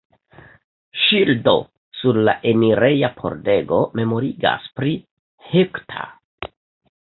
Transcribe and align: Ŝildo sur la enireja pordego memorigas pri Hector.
Ŝildo 1.01 1.51
sur 1.97 2.19
la 2.29 2.33
enireja 2.53 3.11
pordego 3.19 3.83
memorigas 4.01 4.67
pri 4.81 4.95
Hector. 5.53 6.11